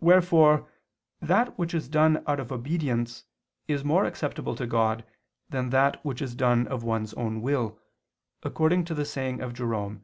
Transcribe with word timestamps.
Wherefore 0.00 0.68
that 1.20 1.56
which 1.56 1.74
is 1.74 1.88
done 1.88 2.24
out 2.26 2.40
of 2.40 2.50
obedience 2.50 3.22
is 3.68 3.84
more 3.84 4.04
acceptable 4.04 4.56
to 4.56 4.66
God 4.66 5.06
than 5.48 5.70
that 5.70 6.04
which 6.04 6.20
is 6.20 6.34
done 6.34 6.66
of 6.66 6.82
one's 6.82 7.14
own 7.14 7.40
will, 7.40 7.78
according 8.42 8.84
to 8.86 8.94
the 8.94 9.04
saying 9.04 9.40
of 9.40 9.54
Jerome 9.54 9.94
(Ep. 9.98 10.02